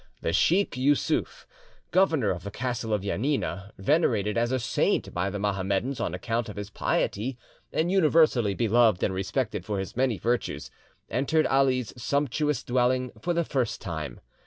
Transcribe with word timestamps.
The 0.21 0.33
Sheik 0.33 0.75
Yussuf, 0.77 1.45
governor 1.91 2.31
of 2.31 2.43
the 2.43 2.49
castle 2.49 2.91
of 2.91 3.03
Janina, 3.03 3.71
venerated 3.77 4.35
as 4.35 4.51
a 4.51 4.57
saint 4.57 5.13
by 5.13 5.29
the 5.29 5.37
Mohammedans 5.37 5.99
on 5.99 6.15
account 6.15 6.49
of 6.49 6.55
his 6.55 6.71
piety, 6.71 7.37
and 7.71 7.91
universally 7.91 8.55
beloved 8.55 9.03
and 9.03 9.13
respected 9.13 9.63
for 9.63 9.77
his 9.77 9.95
many 9.95 10.17
virtues, 10.17 10.71
entered 11.07 11.45
Ali's 11.45 11.93
sumptuous 12.01 12.63
dwelling 12.63 13.11
for 13.21 13.35
the 13.35 13.45
first 13.45 13.79
time. 13.79 14.19